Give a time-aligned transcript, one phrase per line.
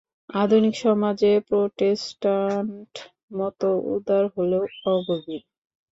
[0.35, 2.93] আধুনিক সমাজে প্রোটেষ্টাণ্ট
[3.33, 3.61] মত
[3.93, 5.41] উদার হলেও অগভীর।